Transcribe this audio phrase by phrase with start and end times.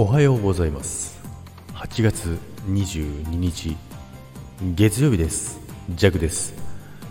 [0.00, 1.18] おはようございます。
[1.74, 3.76] 8月22日
[4.76, 5.58] 月曜日です。
[5.90, 6.54] ジャグです。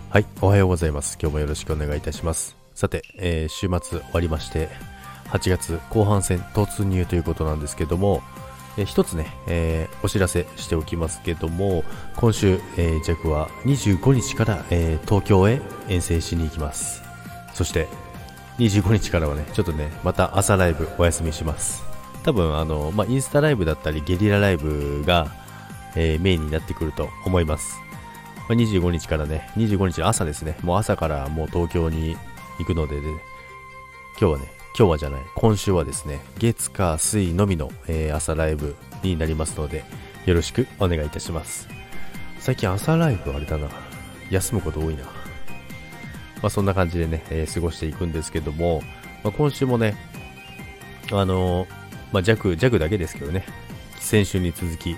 [0.08, 1.18] はいおはようございます。
[1.20, 2.56] 今日もよろしくお願いいたします。
[2.74, 4.70] さて、えー、週末終わりまして
[5.26, 8.22] 8月後半戦突入ということなんですけども、
[8.78, 11.84] えー、一つね、えー、お知らせしておきますけども
[12.16, 17.02] 今週、えー、ジャグは25日から、えー、東京へ遠征しに行きます。
[17.52, 17.86] そして
[18.56, 21.87] 25日からはねちょっとねまた朝ライブお休みします。
[22.28, 25.28] 多分あの、まあ、インスタライブだったりゲリラライブが、
[25.96, 27.78] えー、メインになってくると思います。
[28.40, 32.18] まあ、25日からね、25日朝ですね、もう朝からもう東京に
[32.58, 33.00] 行くので、ね、
[34.20, 39.86] 今日はね、今日はじゃない、今週はですね、月火水のみの、えー、朝ライブになりますので、
[40.26, 41.66] よろしくお願いいたします。
[42.40, 43.70] 最近朝ライブあれだな、
[44.28, 45.04] 休むこと多いな。
[45.04, 45.10] ま
[46.42, 48.82] あ、そんな感じでね、えー、過ごしていくんですけども、
[49.24, 49.96] まあ、今週もね、
[51.10, 51.77] あのー
[52.12, 53.44] まあ、弱、弱だけですけどね、
[53.98, 54.96] 先週に続き、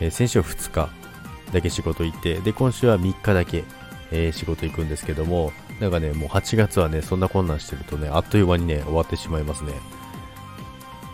[0.00, 0.90] えー、先週は2日
[1.52, 3.64] だけ仕事行って、で、今週は3日だけ、
[4.10, 9.72] えー、仕事行くんですけども、なんかね、もう8月はね、そんな困難してるとね、あっという間にね、終わってしまいますね。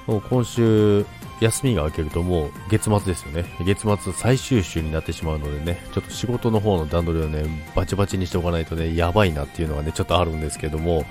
[0.07, 1.05] もう今週、
[1.41, 3.45] 休みが明けるともう月末ですよね。
[3.65, 7.45] 月末最終週になってしまうのでね、ちょっと仕事の方の段取りをね、
[7.77, 11.05] バチバチにしておかないとね、やばいなっていうのがね、ちょっとあるんですけども、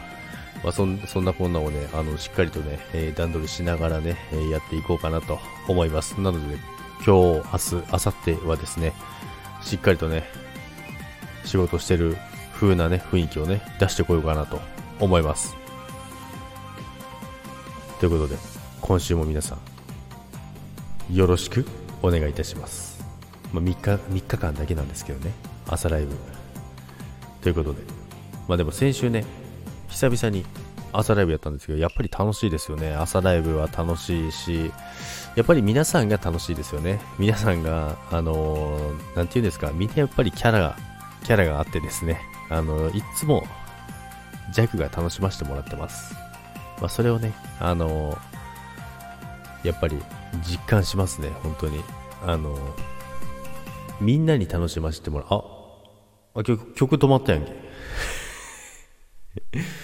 [0.68, 6.20] まあ、そんそんなこんなをね、あのしっかりとね、えー、段取りしながらね、えー、やっていこうかなと思います。
[6.20, 6.62] なので、ね、
[7.06, 8.92] 今日、明日、明後日はですね、
[9.62, 10.26] しっかりとね、
[11.46, 12.18] 仕事してる
[12.54, 14.60] 風なね、雰囲気をね、出してこようかなと
[15.00, 15.56] 思います。
[18.02, 18.36] ということで、
[18.82, 19.58] 今週も皆さ
[21.10, 21.66] ん、よろしく
[22.02, 23.02] お願いいたします。
[23.54, 25.32] まあ、3日、3日間だけなんですけどね、
[25.66, 26.14] 朝ライブ。
[27.42, 27.80] ということで、
[28.50, 29.24] まあでも先週ね、
[29.90, 30.46] 久々に
[30.94, 32.94] 朝ライブやったんですけど、やっぱり楽しいですよね。
[32.94, 34.72] 朝ライブは楽しいし、
[35.36, 37.00] やっぱり皆さんが楽しいですよね。
[37.20, 40.78] 皆さんが、あのー、なんて言うんですか、みんなやっぱりキャラが、
[41.24, 43.46] キャラがあってですね、あのー、いつも、
[44.54, 46.16] 弱が楽しませてもらってます。
[46.80, 50.02] まあ、それをね、あのー、やっぱり
[50.48, 51.84] 実感しますね、本当に。
[52.26, 52.58] あの
[54.02, 55.28] みんなに楽しませてもらう。
[55.30, 57.52] あ、あ曲、曲止まったやんけ。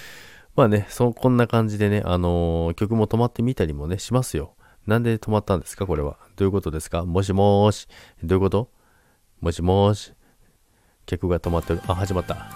[0.55, 4.53] まあね、そ、こんな感じでね、あのー、曲も止まってみたりもね、しますよ。
[4.85, 6.17] なんで止まったんですかこれは。
[6.35, 7.05] どういうことですか？
[7.05, 7.87] もしもーし。
[8.23, 8.69] どういうこと？
[9.41, 10.13] もしもーし。
[11.05, 11.81] 曲が止まってる。
[11.87, 12.35] あ、始まった。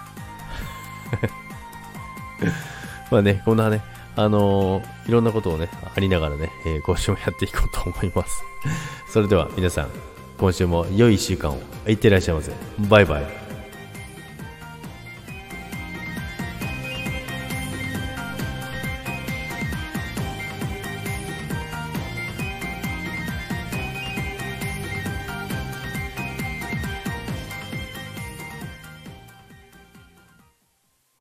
[3.12, 3.82] まあね、こんなね、
[4.16, 8.44] あのー、いろんなことをね、ありながらね、えー、今週もやっていこうと思います。
[9.12, 9.90] それでは皆さん、
[10.38, 12.52] 今週も良い1週間をいってらっしゃいませ。
[12.90, 13.47] バイバイ。